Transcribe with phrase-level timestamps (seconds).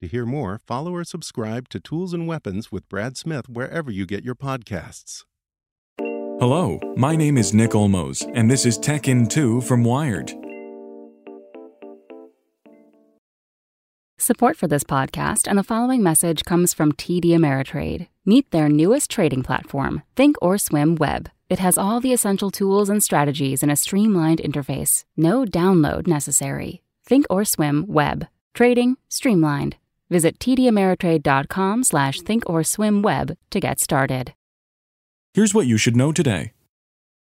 [0.00, 4.06] To hear more, follow or subscribe to Tools and Weapons with Brad Smith wherever you
[4.06, 5.24] get your podcasts.
[5.98, 10.32] Hello, my name is Nick Olmos, and this is Tech in 2 from Wired.
[14.16, 18.08] Support for this podcast and the following message comes from TD Ameritrade.
[18.24, 21.28] Meet their newest trading platform, Thinkorswim Web.
[21.50, 25.04] It has all the essential tools and strategies in a streamlined interface.
[25.14, 26.80] No download necessary.
[27.06, 28.28] Thinkorswim Web.
[28.54, 29.76] Trading streamlined.
[30.10, 34.34] Visit tdameritrade.com slash thinkorswimweb to get started.
[35.32, 36.52] Here's what you should know today.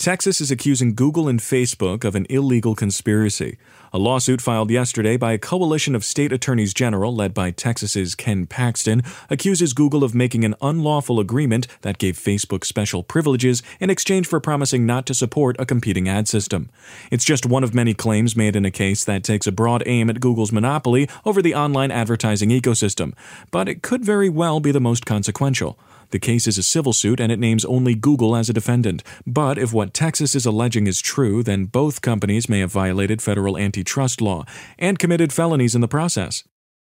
[0.00, 3.58] Texas is accusing Google and Facebook of an illegal conspiracy.
[3.92, 8.46] A lawsuit filed yesterday by a coalition of state attorneys general led by Texas's Ken
[8.46, 14.26] Paxton accuses Google of making an unlawful agreement that gave Facebook special privileges in exchange
[14.26, 16.70] for promising not to support a competing ad system.
[17.10, 20.08] It's just one of many claims made in a case that takes a broad aim
[20.08, 23.12] at Google's monopoly over the online advertising ecosystem,
[23.50, 25.78] but it could very well be the most consequential.
[26.10, 29.02] The case is a civil suit and it names only Google as a defendant.
[29.26, 33.56] But if what Texas is alleging is true, then both companies may have violated federal
[33.56, 34.44] antitrust law
[34.78, 36.44] and committed felonies in the process.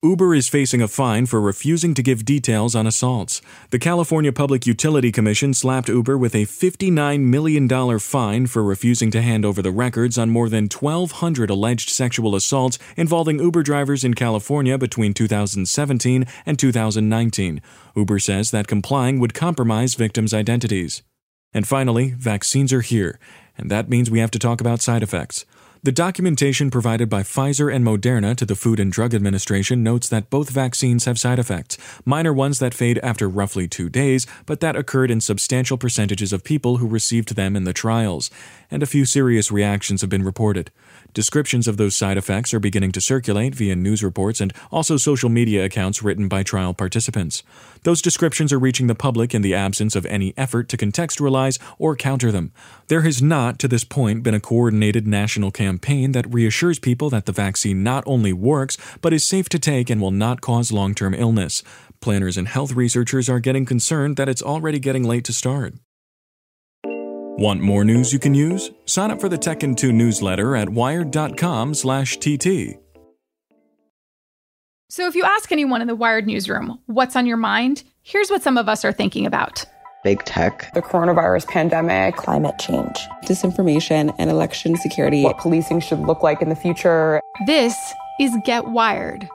[0.00, 3.42] Uber is facing a fine for refusing to give details on assaults.
[3.70, 9.20] The California Public Utility Commission slapped Uber with a $59 million fine for refusing to
[9.20, 14.14] hand over the records on more than 1,200 alleged sexual assaults involving Uber drivers in
[14.14, 17.60] California between 2017 and 2019.
[17.96, 21.02] Uber says that complying would compromise victims' identities.
[21.52, 23.18] And finally, vaccines are here,
[23.56, 25.44] and that means we have to talk about side effects.
[25.80, 30.28] The documentation provided by Pfizer and Moderna to the Food and Drug Administration notes that
[30.28, 34.74] both vaccines have side effects, minor ones that fade after roughly two days, but that
[34.74, 38.28] occurred in substantial percentages of people who received them in the trials,
[38.72, 40.72] and a few serious reactions have been reported.
[41.14, 45.28] Descriptions of those side effects are beginning to circulate via news reports and also social
[45.28, 47.42] media accounts written by trial participants.
[47.82, 51.96] Those descriptions are reaching the public in the absence of any effort to contextualize or
[51.96, 52.52] counter them.
[52.88, 57.26] There has not, to this point, been a coordinated national campaign that reassures people that
[57.26, 60.94] the vaccine not only works, but is safe to take and will not cause long
[60.94, 61.62] term illness.
[62.00, 65.74] Planners and health researchers are getting concerned that it's already getting late to start.
[67.38, 68.72] Want more news you can use?
[68.86, 72.78] Sign up for the Tech in 2 newsletter at wired.com/tt.
[74.90, 78.42] So if you ask anyone in the Wired newsroom what's on your mind, here's what
[78.42, 79.64] some of us are thinking about.
[80.02, 85.22] Big tech, the coronavirus pandemic, climate change, disinformation, and election security.
[85.22, 87.20] What policing should look like in the future.
[87.46, 87.76] This
[88.18, 89.28] is Get Wired.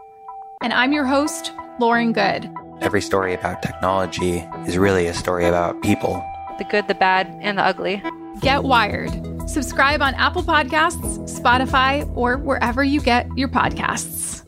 [0.62, 2.54] And I'm your host, Lauren Goode.
[2.82, 6.22] Every story about technology is really a story about people
[6.58, 8.02] the good, the bad, and the ugly.
[8.42, 9.12] Get Wired.
[9.50, 14.46] Subscribe on Apple Podcasts, Spotify, or wherever you get your podcasts.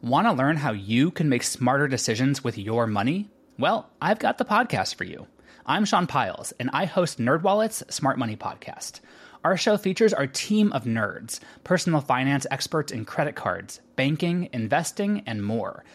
[0.00, 3.28] Want to learn how you can make smarter decisions with your money?
[3.58, 5.26] Well, I've got the podcast for you.
[5.66, 9.00] I'm Sean Pyles, and I host NerdWallet's Smart Money Podcast.
[9.44, 15.22] Our show features our team of nerds, personal finance experts in credit cards, banking, investing,
[15.26, 15.84] and more–